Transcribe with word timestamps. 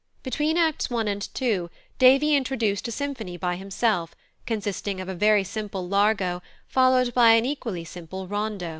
Between 0.23 0.57
Acts 0.57 0.91
i. 0.91 0.99
and 1.03 1.29
ii. 1.39 1.67
Davy 1.99 2.33
introduced 2.33 2.87
a 2.87 2.91
symphony 2.91 3.37
by 3.37 3.55
himself, 3.55 4.15
consisting 4.47 4.99
of 4.99 5.07
a 5.07 5.13
very 5.13 5.43
simple 5.43 5.87
Largo, 5.87 6.41
followed 6.67 7.13
by 7.13 7.33
an 7.33 7.45
equally 7.45 7.85
simple 7.85 8.27
Rondo. 8.27 8.69